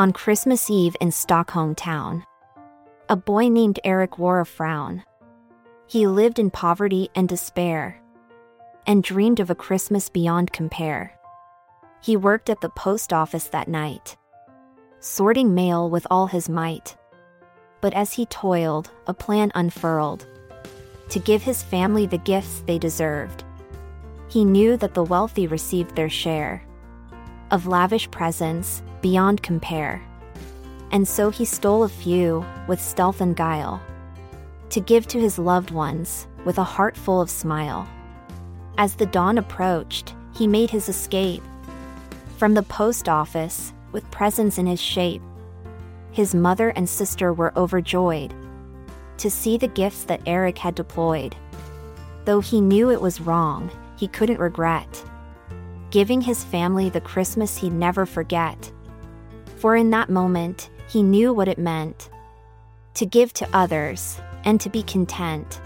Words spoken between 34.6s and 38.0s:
to give to his loved ones with a heart full of smile.